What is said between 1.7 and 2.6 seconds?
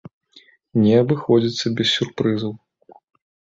без сюрпрызаў.